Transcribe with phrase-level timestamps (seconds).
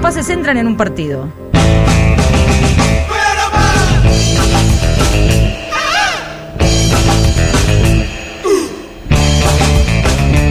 [0.00, 1.28] ¿Cuántos pases entran en un partido?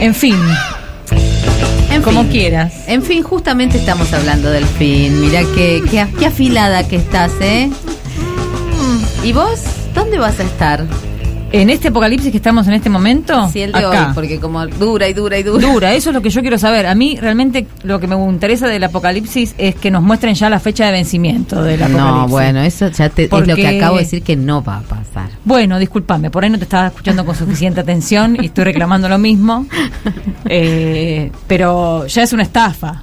[0.00, 0.36] En fin,
[1.90, 2.30] En como fin.
[2.30, 2.72] quieras.
[2.86, 5.20] En fin, justamente estamos hablando del fin.
[5.20, 7.70] Mira qué, qué, qué afilada que estás, ¿eh?
[9.24, 9.60] ¿Y vos?
[9.94, 10.84] ¿Dónde vas a estar?
[11.52, 14.08] En este apocalipsis que estamos en este momento, Si el de acá.
[14.08, 15.66] hoy, porque como dura y dura y dura.
[15.66, 16.86] Dura, eso es lo que yo quiero saber.
[16.86, 20.58] A mí realmente lo que me interesa del apocalipsis es que nos muestren ya la
[20.58, 22.12] fecha de vencimiento del apocalipsis.
[22.20, 24.82] No, bueno, eso ya te, es lo que acabo de decir que no va a
[24.82, 25.30] pasar.
[25.44, 29.18] Bueno, discúlpame, por ahí no te estaba escuchando con suficiente atención y estoy reclamando lo
[29.18, 29.66] mismo.
[30.48, 33.02] Eh, pero ya es una estafa.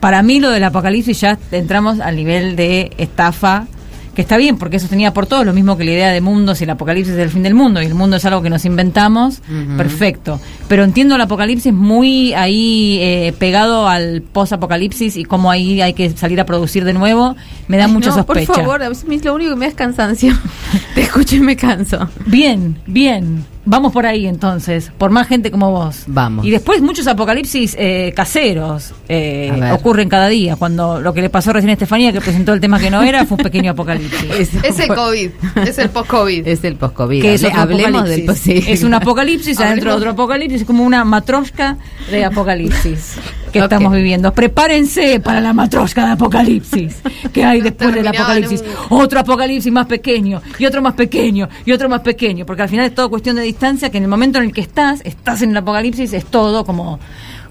[0.00, 3.66] Para mí lo del apocalipsis ya entramos al nivel de estafa,
[4.14, 6.54] que está bien porque eso tenía por todo, lo mismo que la idea de mundo,
[6.54, 8.64] si el apocalipsis es el fin del mundo y el mundo es algo que nos
[8.64, 9.40] inventamos,
[9.76, 10.40] perfecto.
[10.68, 16.10] Pero entiendo el apocalipsis muy ahí eh, pegado al post-apocalipsis y cómo ahí hay que
[16.10, 17.36] salir a producir de nuevo,
[17.68, 18.46] me da Ay, mucha no, sospecha.
[18.46, 20.32] Por favor, a mí lo único que me da es cansancio.
[20.94, 22.08] Te escucho y me canso.
[22.26, 23.53] Bien, bien.
[23.66, 26.04] Vamos por ahí entonces, por más gente como vos.
[26.06, 26.44] Vamos.
[26.44, 30.56] Y después muchos apocalipsis eh, caseros eh, ocurren cada día.
[30.56, 33.24] Cuando lo que le pasó recién a Estefanía, que presentó el tema que no era,
[33.24, 34.30] fue un pequeño apocalipsis.
[34.38, 35.30] Eso Es el COVID,
[35.66, 36.46] es el post-COVID.
[36.46, 37.22] Es el post-COVID.
[37.22, 41.04] que es Hablemos del post Es un apocalipsis adentro de otro apocalipsis, es como una
[41.04, 41.78] matrosca
[42.10, 43.16] de apocalipsis
[43.60, 44.32] que estamos viviendo.
[44.32, 46.96] Prepárense para la matrosca de apocalipsis
[47.32, 48.62] que hay después del apocalipsis.
[48.90, 52.68] un- Otro apocalipsis más pequeño, y otro más pequeño, y otro más pequeño, porque al
[52.68, 55.42] final es todo cuestión de distancia, que en el momento en el que estás, estás
[55.42, 56.98] en el apocalipsis, es todo como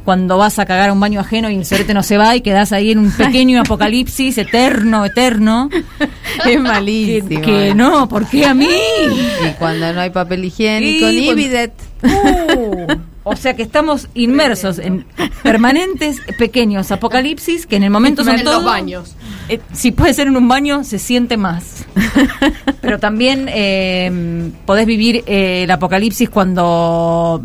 [0.04, 2.42] cuando vas a cagar a un baño ajeno y el sorete no se va y
[2.42, 5.70] quedas ahí en un pequeño apocalipsis eterno, eterno.
[6.46, 7.42] Es malísimo.
[7.42, 8.68] que no, ¿por qué a mí?
[8.68, 11.74] Y cuando no hay papel higiénico Sí, ni cuando- bidet.
[12.04, 12.73] Uh,
[13.24, 15.06] o sea que estamos inmersos en
[15.44, 19.16] permanentes pequeños apocalipsis que en el momento son en los todos baños.
[19.50, 21.86] eh, si puede ser en un baño se siente más
[22.82, 27.44] pero también eh, podés vivir eh, el apocalipsis cuando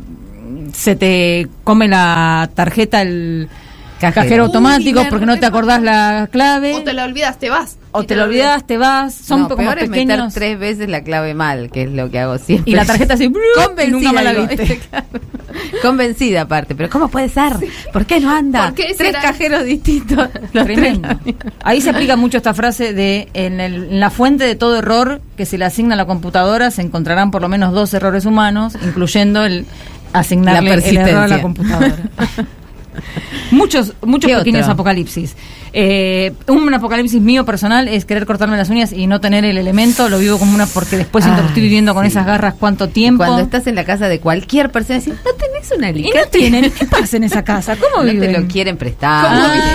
[0.72, 3.48] se te come la tarjeta el
[4.00, 4.44] Cajero.
[4.44, 7.78] automático me porque no te acordás la clave O te la olvidas, te vas.
[7.90, 10.88] o te lo olvidas te vas son no, como peor es meter pequeños tres veces
[10.88, 12.70] la clave mal, que es lo que hago siempre.
[12.70, 15.06] y la tarjeta así Convencida, y nunca más la viste este, claro.
[15.82, 17.52] Convencida aparte, pero ¿cómo puede ser?
[17.92, 18.66] ¿Por qué no anda?
[18.66, 20.28] ¿Por qué Tres cajeros distintos.
[20.52, 21.08] Tremendo.
[21.62, 25.20] Ahí se aplica mucho esta frase de en, el- en la fuente de todo error
[25.36, 28.74] que se le asigna a la computadora se encontrarán por lo menos dos errores humanos,
[28.84, 29.66] incluyendo el
[30.12, 31.96] asignarle el error a la computadora.
[33.50, 34.72] muchos muchos ¿Qué pequeños otro?
[34.74, 35.36] apocalipsis.
[35.74, 40.08] Eh, un apocalipsis mío personal es querer cortarme las uñas y no tener el elemento.
[40.08, 42.08] Lo vivo como una porque después siento que Ay, estoy viviendo con sí.
[42.08, 43.18] esas garras cuánto tiempo.
[43.24, 46.20] Cuando estás en la casa de cualquier persona, decís, ¿no tenés una y alicate?
[46.24, 47.76] no tienen, ¿qué pasa en esa casa?
[47.76, 48.32] ¿Cómo No te viven?
[48.32, 49.26] lo quieren prestar.
[49.26, 49.68] ¿Cómo ¿viste?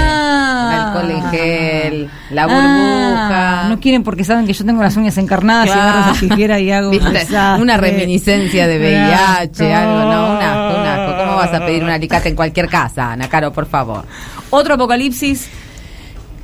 [0.99, 3.69] Alcohol en gel, la Ah, burbuja.
[3.69, 5.79] no quieren porque saben que yo tengo las uñas encarnadas Claro.
[5.79, 6.91] y agarro esa tijera y hago.
[7.61, 10.31] Una reminiscencia de VIH, algo, ¿no?
[10.35, 10.79] Un asco.
[10.79, 11.17] un asco.
[11.23, 14.05] ¿Cómo vas a pedir un alicate en cualquier casa, Ana Caro, por favor?
[14.49, 15.49] Otro apocalipsis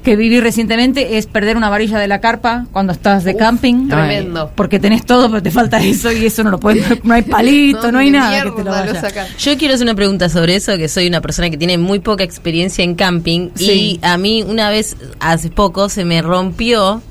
[0.03, 3.87] que viví recientemente es perder una varilla de la carpa cuando estás de camping.
[3.89, 4.51] Tremendo.
[4.55, 7.03] Porque tenés todo, pero te falta eso y eso no lo puedes.
[7.03, 9.27] No hay palito, no, hay ¿dónde nada que te lo vaya.
[9.37, 12.23] Yo quiero hacer una pregunta sobre eso, que soy una persona que tiene muy poca
[12.23, 13.99] experiencia en camping Sí.
[14.01, 17.01] y a mí una vez, hace poco, se me rompió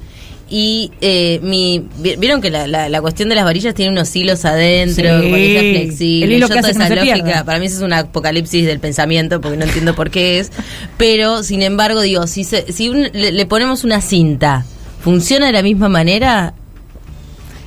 [0.50, 4.14] y eh, mi vi- vieron que la, la, la cuestión de las varillas tiene unos
[4.16, 5.30] hilos adentro, Sí.
[5.30, 6.24] con esa flexible.
[6.24, 7.82] El hilo Yo que toda hace que no esa se lógica, para mí eso es
[7.82, 10.50] un apocalipsis del pensamiento porque no entiendo por qué es,
[10.96, 14.64] pero sin embargo digo, si se, si un- le, le ponemos una cinta,
[15.02, 16.54] ¿funciona de la misma manera?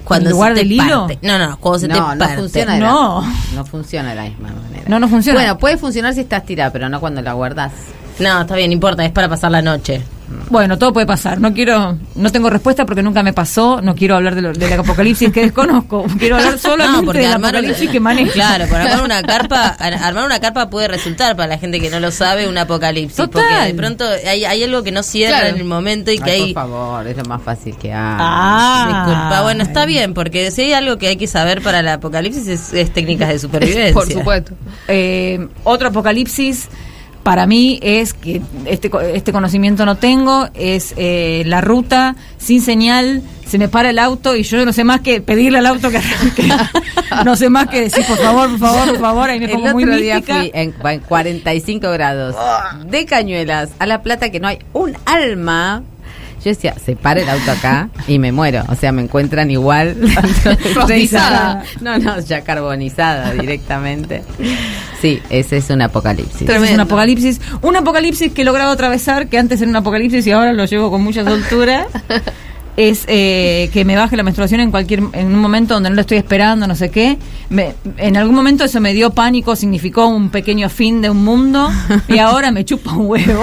[0.03, 1.07] Cuando ¿En lugar se te del hilo?
[1.07, 1.19] parte?
[1.21, 2.35] No, no, cuando se te No, no parte.
[2.37, 3.33] funciona, de la- No.
[3.55, 4.83] no funciona de la misma manera.
[4.87, 5.39] No, no funciona.
[5.39, 7.71] Bueno, puede funcionar si estás tirada, pero no cuando la guardas.
[8.19, 10.01] No, está bien, no importa, es para pasar la noche.
[10.49, 11.39] Bueno, todo puede pasar.
[11.39, 13.81] No quiero, no tengo respuesta porque nunca me pasó.
[13.81, 16.05] No quiero hablar de lo- del apocalipsis que desconozco.
[16.19, 18.31] Quiero hablar solamente No, porque del armar apocalipsis que manejo.
[18.33, 21.89] Claro, por armar una carpa, ar- armar una carpa puede resultar para la gente que
[21.89, 23.43] no lo sabe un apocalipsis, Total.
[23.43, 25.55] porque de pronto hay, hay algo que no cierra Claro.
[25.55, 28.17] en el momento y que Ay, hay por favor, es lo más fácil que hay.
[28.19, 29.03] Ah.
[29.05, 32.47] disculpa, bueno, está bien, porque si hay algo que hay que saber para el apocalipsis
[32.47, 33.93] es, es técnicas de supervivencia.
[33.93, 34.53] Por supuesto.
[34.87, 36.67] Eh, otro apocalipsis
[37.23, 43.21] para mí es que este, este conocimiento no tengo, es eh, la ruta sin señal,
[43.45, 45.97] se me para el auto y yo no sé más que pedirle al auto que
[45.97, 46.49] arranque.
[47.25, 49.65] no sé más que decir por favor, por favor, por favor, ahí me El pongo
[49.65, 50.39] otro muy día mística.
[50.39, 52.35] fui en, en 45 grados
[52.85, 55.83] de Cañuelas a La Plata que no hay un alma.
[56.43, 58.63] Yo decía, se para el auto acá y me muero.
[58.69, 59.95] O sea, me encuentran igual.
[60.87, 61.11] seis-
[61.81, 64.23] No, no, ya carbonizada directamente.
[65.01, 66.41] Sí, ese es un apocalipsis.
[66.41, 67.41] Ese Es un apocalipsis.
[67.61, 70.89] Un apocalipsis que he logrado atravesar, que antes era un apocalipsis y ahora lo llevo
[70.89, 71.87] con mucha soltura.
[72.77, 76.01] Es eh, que me baje la menstruación en cualquier en un momento donde no lo
[76.01, 77.17] estoy esperando, no sé qué.
[77.49, 81.69] Me- en algún momento eso me dio pánico, significó un pequeño fin de un mundo
[82.07, 83.41] y ahora me chupa un huevo.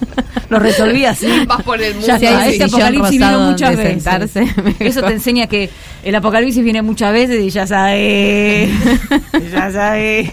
[0.50, 1.26] lo resolví así.
[1.46, 2.06] Vas por el mundo.
[2.06, 4.02] Ya está, hay este apocalipsis vino muchas veces.
[4.02, 4.46] sentarse.
[4.78, 5.70] Eso te enseña que
[6.04, 8.70] el apocalipsis viene muchas veces y ya sabes.
[9.52, 10.32] ya sabes.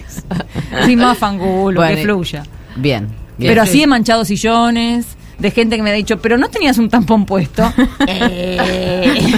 [0.84, 2.42] Sin más fangulo, Bueno, que fluya.
[2.76, 3.08] Bien.
[3.38, 3.50] bien.
[3.50, 5.06] Pero así he manchado sillones
[5.38, 7.72] de gente que me ha dicho, pero no tenías un tampón puesto.
[8.06, 9.32] Eh,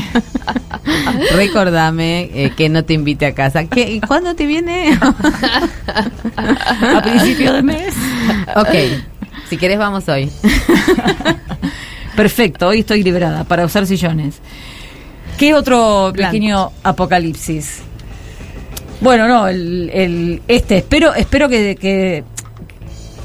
[1.35, 3.65] Recordame eh, que no te invite a casa.
[3.67, 4.99] ¿Qué, ¿Y ¿Cuándo te viene?
[6.37, 7.95] a principio de mes.
[8.55, 8.69] ok.
[9.49, 10.31] Si querés, vamos hoy.
[12.17, 14.41] Perfecto, hoy estoy liberada para usar sillones.
[15.39, 16.33] ¿Qué otro Blancos.
[16.33, 17.81] pequeño apocalipsis?
[19.01, 22.25] Bueno, no, el, el- este, espero, espero que, que,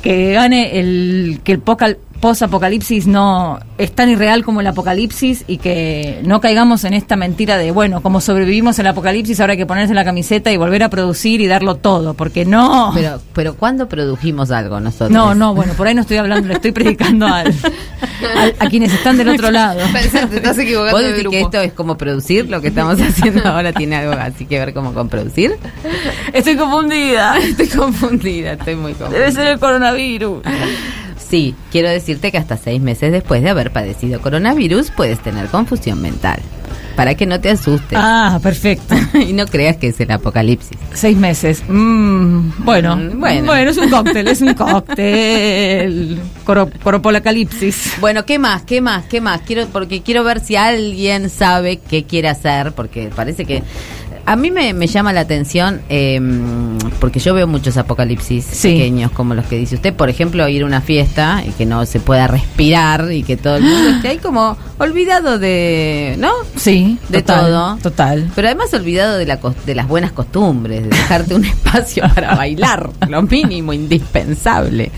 [0.03, 5.57] que gane el que el pocal- post-apocalipsis no es tan irreal como el apocalipsis y
[5.57, 9.65] que no caigamos en esta mentira de, bueno, como sobrevivimos el apocalipsis, ahora hay que
[9.65, 12.91] ponerse la camiseta y volver a producir y darlo todo, porque no.
[12.93, 15.09] Pero, pero ¿cuándo produjimos algo nosotros?
[15.11, 17.53] No, no, bueno, por ahí no estoy hablando, le estoy predicando al,
[18.37, 19.79] al- a quienes están del otro lado.
[19.93, 21.31] Pensé, te estás equivocando ¿Vos de decís grupo.
[21.37, 22.49] que esto es como producir?
[22.49, 25.55] Lo que estamos haciendo ahora tiene algo así que ver como con producir.
[26.33, 27.37] Estoy confundida.
[27.51, 29.19] Estoy confundida, estoy muy confundida.
[29.19, 30.43] Debe ser el coronavirus.
[31.31, 36.01] Sí, quiero decirte que hasta seis meses después de haber padecido coronavirus puedes tener confusión
[36.01, 36.39] mental.
[36.97, 38.93] Para que no te asustes Ah, perfecto.
[39.17, 40.77] y no creas que es el apocalipsis.
[40.93, 41.63] Seis meses.
[41.69, 43.69] Mm, bueno, Mm, bueno, bueno.
[43.71, 46.19] es un cóctel, es un cóctel.
[46.43, 47.93] Coro, coropolacalipsis.
[48.01, 48.63] Bueno, ¿qué más?
[48.63, 49.05] ¿Qué más?
[49.05, 49.39] ¿Qué más?
[49.41, 53.63] Quiero porque quiero ver si alguien sabe qué quiere hacer, porque parece que
[54.25, 56.19] a mí me, me llama la atención eh,
[56.99, 58.69] porque yo veo muchos apocalipsis Sí.
[58.73, 59.93] pequeños como los que dice usted.
[59.93, 63.55] Por ejemplo, ir a una fiesta y que no se pueda respirar y que todo
[63.57, 66.31] el mundo esté ahí como olvidado de, ¿no?
[66.55, 67.77] Sí, De total, todo.
[67.77, 68.31] Total.
[68.35, 72.89] Pero además olvidado de, la, de las buenas costumbres, de dejarte un espacio para bailar,
[73.07, 74.91] lo mínimo, indispensable.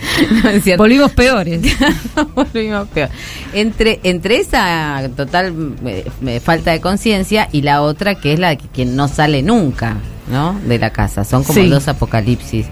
[0.43, 0.83] ¿No es cierto?
[0.83, 1.61] Volvimos peores.
[2.35, 3.09] Volvimos peor.
[3.53, 5.53] Entre, entre esa total
[5.85, 9.41] eh, falta de conciencia y la otra que es la de que quien no sale
[9.41, 9.97] nunca,
[10.31, 10.59] ¿no?
[10.67, 11.23] De la casa.
[11.23, 11.69] Son como Sí.
[11.69, 12.65] dos apocalipsis.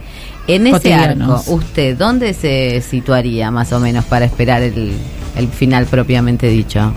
[0.47, 4.93] En ese arco, ¿usted dónde se situaría más o menos para esperar el,
[5.35, 6.91] el final propiamente dicho?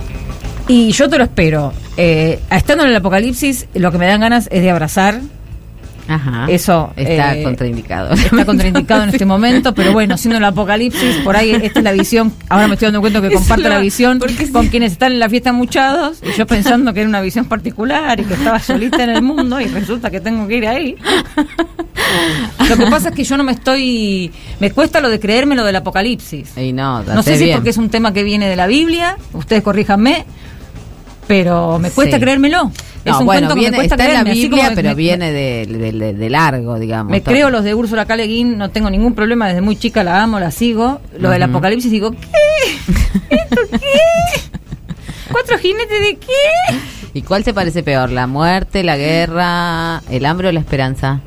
[0.67, 1.73] Y yo te lo espero.
[1.97, 5.21] Eh, estando en el apocalipsis, lo que me dan ganas es de abrazar.
[6.07, 6.47] Ajá.
[6.49, 8.13] Eso, está eh, contraindicado.
[8.15, 11.93] Está contraindicado en este momento, pero bueno, siendo el apocalipsis, por ahí esta es la
[11.93, 12.33] visión.
[12.49, 14.21] Ahora me estoy dando cuenta que comparto lo- la visión
[14.53, 18.21] con quienes están en la fiesta muchados, y yo pensando que era una visión particular
[18.21, 20.97] y que estaba solita en el mundo, y resulta que tengo que ir ahí.
[22.69, 24.31] Lo que pasa es que yo no me estoy.
[24.61, 26.57] Me cuesta lo de creerme lo del apocalipsis.
[26.57, 27.57] Y no, No sé hace si es bien.
[27.57, 30.25] porque es un tema que viene de la Biblia, ustedes corríjanme,
[31.27, 32.23] pero me cuesta Sí.
[32.23, 32.71] creérmelo.
[33.05, 35.31] es un bueno, cuento que viene, me cuesta está en la Biblia, pero me- viene
[35.33, 37.11] de, de- largo, digamos.
[37.11, 37.33] Me Todo.
[37.35, 38.17] creo los de Úrsula K.
[38.45, 41.01] No tengo ningún problema, desde muy chica la amo, la sigo.
[41.19, 43.37] Lo del apocalipsis digo, ¿qué?
[43.37, 44.41] ¿Esto qué?
[45.31, 46.77] ¿Cuatro jinetes de qué?
[47.13, 48.11] ¿Y cuál te parece peor?
[48.11, 51.21] ¿La muerte, la guerra, el hambre o la esperanza?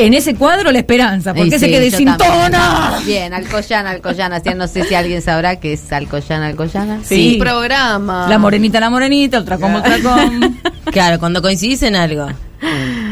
[0.00, 3.00] En ese cuadro la esperanza, porque ese sí, que desintona.
[3.04, 4.40] Bien, Alcoyana, Alcoyana.
[4.56, 7.00] No sé si alguien sabrá que es Alcoyana, Alcoyana.
[7.04, 7.34] Sí.
[7.34, 8.26] Un programa.
[8.28, 10.58] La morenita, la morenita, otra como otra con.
[10.90, 12.26] Claro, cuando coincidís en algo.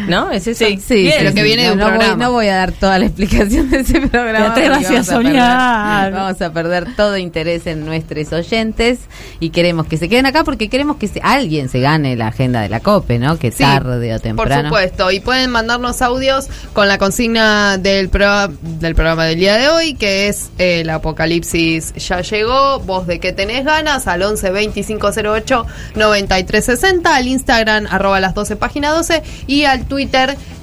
[0.08, 0.30] ¿No?
[0.30, 0.64] ¿Es eso?
[0.66, 0.80] Sí.
[0.86, 1.42] Sí, Bien, sí, lo que sí.
[1.42, 2.24] viene de no, un no voy, programa.
[2.24, 4.54] no voy a dar toda la explicación de ese programa.
[4.54, 6.12] Te porque a vamos soñar.
[6.12, 9.00] perder- vamos a perder todo interés en nuestros oyentes
[9.40, 12.60] y queremos que se queden acá porque queremos que se- alguien se gane la agenda
[12.60, 13.38] de la COPE, ¿no?
[13.38, 14.68] Que Sí, tarde o Por temprano.
[14.68, 19.68] supuesto, y pueden mandarnos audios con la consigna del, pro- del programa del día de
[19.68, 24.48] hoy, que es eh, el apocalipsis ya llegó, vos de qué tenés ganas, al 11
[24.50, 29.98] 2508 9360, al Instagram arroba las 12 página 12 y al Twitter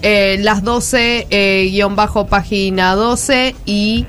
[0.02, 4.06] eh, las 12 eh, guion bajo página 12 y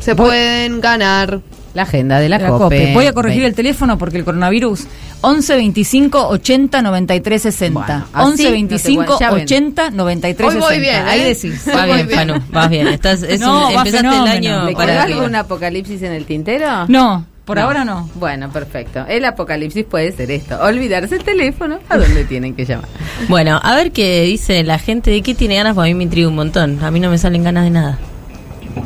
[0.00, 1.40] se Voy- pueden ganar.
[1.72, 2.62] La agenda de la, La COPE.
[2.64, 2.94] COPE.
[2.94, 4.86] Voy a corregir el teléfono porque el coronavirus
[5.20, 7.80] 11 25 80 93 60.
[7.86, 9.42] Bueno, así 11 no te 25 cual- ya ven.
[9.44, 10.80] 80 93 Hoy voy 60.
[10.80, 11.24] bien, Ahí ¿eh?
[11.26, 11.62] decís.
[11.68, 12.18] Hoy Vas voy bien, bien.
[12.18, 12.86] Fanu, vas bien.
[12.88, 14.32] Estás, es No, un- va empezaste el fenómeno.
[14.32, 16.86] año ¿Le para algún apocalipsis en el tintero?
[16.88, 17.62] No, por No.
[17.62, 18.10] ahora no.
[18.16, 19.04] Bueno, perfecto.
[19.06, 20.60] El apocalipsis puede ser esto.
[20.60, 22.88] Olvidarse el teléfono a dónde tienen que llamar.
[23.28, 26.04] Bueno, a ver qué dice la gente de qué tiene ganas, porque a mí me
[26.04, 26.82] intriga un montón.
[26.82, 27.98] A mí no me salen ganas de nada.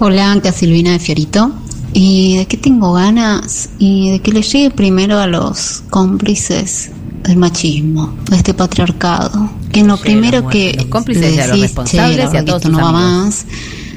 [0.00, 1.52] Hola, acá Silvina de Fiorito.
[1.92, 3.70] ¿Y de qué tengo ganas?
[3.78, 6.90] Y de que le llegue primero a los cómplices
[7.22, 9.50] del machismo, de este patriarcado.
[9.72, 10.72] Que en lo primero muerte.
[10.72, 12.78] que Los cómplices y a los decís, responsables "Che, y a la todos esto sus
[12.78, 13.24] no va amigos".
[13.24, 13.46] más,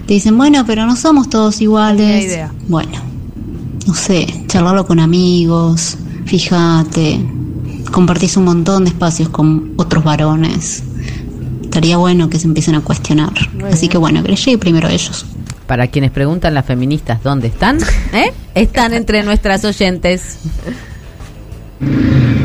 [0.05, 2.07] te dicen, bueno, pero no somos todos iguales.
[2.07, 2.53] Tenía idea.
[2.67, 2.99] Bueno,
[3.87, 7.19] no sé, charlarlo con amigos, fíjate,
[7.89, 10.83] compartís un montón de espacios con otros varones.
[11.63, 13.33] Estaría bueno que se empiecen a cuestionar.
[13.71, 15.25] Así que bueno, que les llegue primero a ellos.
[15.67, 17.77] Para quienes preguntan las feministas dónde están,
[18.13, 18.31] ¿eh?
[18.55, 20.39] están entre nuestras oyentes.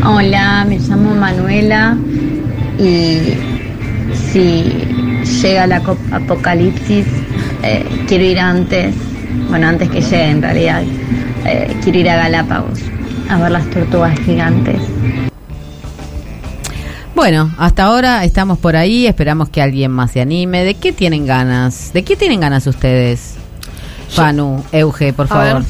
[0.05, 1.97] Hola, me llamo Manuela
[2.79, 3.19] y
[4.33, 4.65] si
[5.43, 7.07] llega la apocalipsis,
[7.63, 8.95] eh, quiero ir antes,
[9.49, 10.83] bueno, antes que llegue en realidad,
[11.47, 12.81] eh, quiero ir a Galápagos
[13.29, 14.81] a ver las tortugas gigantes.
[17.14, 20.64] Bueno, hasta ahora estamos por ahí, esperamos que alguien más se anime.
[20.64, 21.92] ¿De qué tienen ganas?
[21.92, 23.35] ¿De qué tienen ganas ustedes?
[24.09, 25.62] Fanu, Euge, por favor.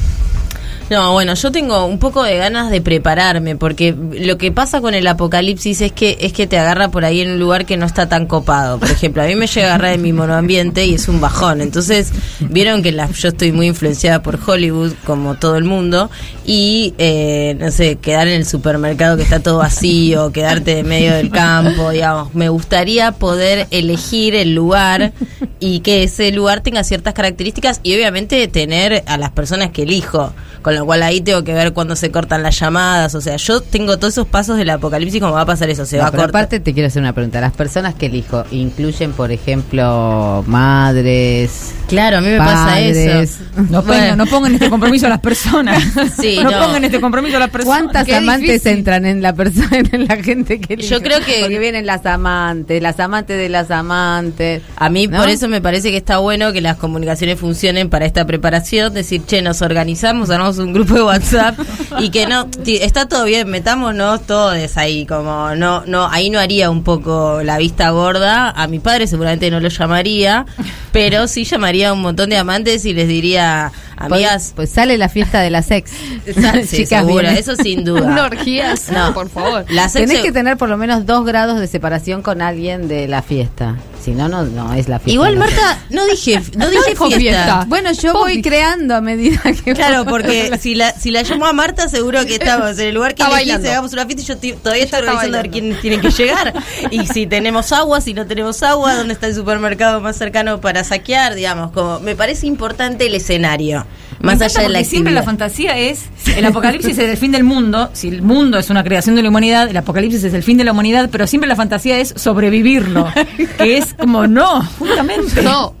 [0.89, 4.93] No, bueno, yo tengo un poco de ganas de prepararme porque lo que pasa con
[4.93, 7.85] el apocalipsis es que es que te agarra por ahí en un lugar que no
[7.85, 8.79] está tan copado.
[8.79, 11.61] Por ejemplo, a mí me llega a agarrar en mi monoambiente y es un bajón.
[11.61, 12.11] Entonces,
[12.41, 16.11] vieron que la- yo estoy muy influenciada por Hollywood, como todo el mundo,
[16.45, 21.13] y eh, no sé, quedar en el supermercado que está todo vacío, quedarte en medio
[21.13, 22.35] del campo, digamos.
[22.35, 25.13] Me gustaría poder elegir el lugar
[25.59, 30.33] y que ese lugar tenga ciertas características y obviamente tener a las personas que elijo.
[30.61, 33.15] Con lo cual ahí tengo que ver cuándo se cortan las llamadas.
[33.15, 35.85] O sea, yo tengo todos esos pasos del apocalipsis como va a pasar eso.
[35.85, 36.29] Se No, va a cortar.
[36.29, 37.41] aparte te quiero hacer una pregunta.
[37.41, 41.73] Las personas que elijo incluyen, por ejemplo, madres.
[41.87, 43.39] Claro, a mí me pasa eso.
[43.69, 43.83] No, Bueno.
[43.83, 45.83] pongan, no pongan este compromiso a las personas.
[46.19, 46.59] Sí, no, no.
[46.65, 47.77] pongan este compromiso a las personas.
[47.79, 48.71] ¿Cuántas Qué amantes difícil.
[48.79, 50.89] entran en la persona, en la gente que elige?
[50.89, 54.61] Yo creo que- Porque vienen las amantes, las amantes de las amantes.
[54.75, 55.19] A mí ¿No?
[55.19, 59.21] por eso me parece que está bueno que las comunicaciones funcionen para esta preparación, decir,
[59.25, 61.59] che, nos organizamos, armamos un grupo de WhatsApp
[61.99, 66.69] y que no, está todo bien, metámonos todos ahí, como no, no, ahí no haría
[66.69, 70.45] un poco la vista gorda, a mi padre seguramente no lo llamaría,
[70.91, 74.97] pero sí llamaría a un montón de amantes y les diría, amigas, Pues, pues sale
[74.97, 75.91] la fiesta de las ex.
[76.67, 78.01] sí, seguro, eso sin duda.
[78.03, 79.13] Una orgía, No.
[79.13, 79.65] por favor.
[79.69, 83.07] Las ex Tenés que tener por lo menos dos grados de separación con alguien de
[83.07, 83.75] la fiesta.
[84.03, 85.13] Si no, no, no es la fiesta.
[85.13, 85.37] Igual.
[85.37, 87.17] Marta, no dije, no dije fiesta.
[87.17, 87.65] fiesta.
[87.67, 91.53] Bueno, yo voy creando a medida que Claro, porque si la, si la llamo a
[91.53, 94.83] Marta, seguro que estamos en el lugar que dice hagamos una fiesta y yo todavía
[94.83, 96.53] estoy organizando a ver quiénes tienen que llegar.
[96.91, 100.83] Y si tenemos agua, si no tenemos agua, dónde está el supermercado más cercano para
[100.83, 103.85] saquear, digamos, como me parece importante el escenario.
[104.23, 106.05] Más allá de la siempre la fantasía es
[106.37, 107.89] el apocalipsis es el fin del mundo.
[107.93, 110.63] Si el mundo es una creación de la humanidad, el apocalipsis es el fin de
[110.63, 113.07] la humanidad, pero siempre la fantasía es sobrevivirlo.
[113.57, 115.41] que es como no, justamente.
[115.41, 115.75] No.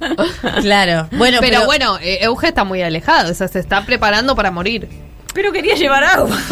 [0.61, 1.07] Claro.
[1.13, 4.51] Bueno, pero, pero, bueno, eh, Euge está muy alejado, o sea, se está preparando para
[4.51, 4.89] morir.
[5.33, 6.37] Pero quería llevar agua.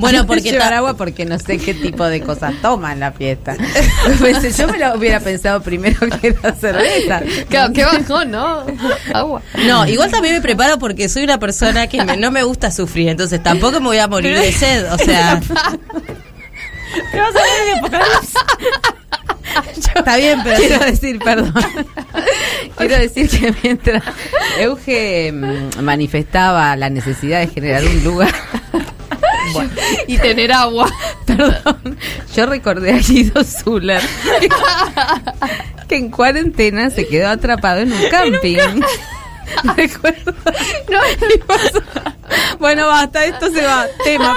[0.00, 3.56] Bueno, porque llevar agua porque no sé qué tipo de cosas toma en la fiesta.
[4.18, 7.20] Pues, yo me lo hubiera pensado primero que la cerveza.
[7.50, 8.64] Claro, qué bajón, ¿no?
[9.12, 9.42] Agua.
[9.66, 13.08] No, igual también me preparo porque soy una persona que me- no me gusta sufrir,
[13.10, 15.40] entonces tampoco me voy a morir de sed, o sea,
[17.12, 18.34] Pero vas a ver apocalipsis.
[19.94, 21.54] Está bien, pero Quiero decir, perdón.
[22.76, 24.02] Quiero decir que mientras
[24.58, 28.34] Euge mm, manifestaba la necesidad de generar un lugar,
[30.08, 30.90] Y tener agua.
[31.24, 31.96] perdón,
[32.34, 34.02] yo recordé a Guido Zuller
[35.88, 38.82] que en cuarentena se quedó atrapado en un camping.
[39.76, 40.34] Recuerdo.
[40.90, 40.98] No,
[42.58, 43.86] bueno, basta, esto se va.
[44.04, 44.36] Tema.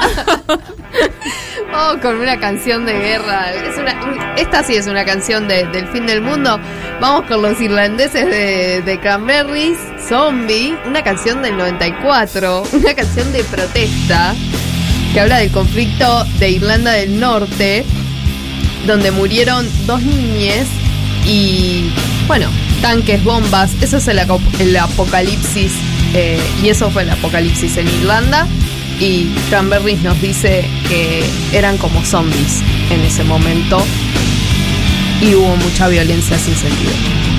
[1.73, 3.51] Oh, con una canción de guerra.
[3.53, 6.59] Es una, esta sí es una canción de- del fin del mundo.
[6.99, 13.43] Vamos con los irlandeses de, de Cranberries, Zombie, una canción del 94, una canción de
[13.43, 14.33] protesta
[15.13, 17.85] que habla del conflicto de Irlanda del Norte,
[18.85, 20.67] donde murieron dos niñes
[21.25, 21.91] y,
[22.27, 22.49] bueno,
[22.81, 23.71] tanques, bombas.
[23.81, 25.71] Eso es el apocalipsis
[26.15, 28.47] eh, y eso fue el apocalipsis en Irlanda.
[28.99, 33.81] Y Cranberries nos dice que eran como zombies en ese momento
[35.21, 37.38] y hubo mucha violencia sin sentido.